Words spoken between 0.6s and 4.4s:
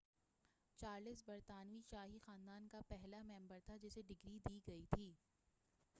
Charles برطانوی شاہی خاندان کا پہلا ممبر تھا جسے ڈگری